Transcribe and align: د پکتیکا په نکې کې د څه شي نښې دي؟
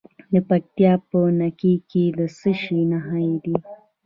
د 0.33 0.35
پکتیکا 0.49 0.93
په 1.09 1.19
نکې 1.39 1.73
کې 1.89 2.03
د 2.17 2.19
څه 2.37 2.51
شي 2.61 2.79
نښې 2.91 3.31
دي؟ 3.43 3.55